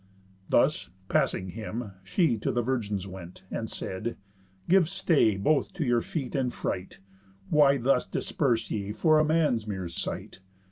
[0.49, 4.17] Thus, passing him, she to the virgins went, And said:
[4.67, 6.97] "Give stay both to your feet and fright.
[7.51, 10.39] Why thus disperse ye for a man's mere sight?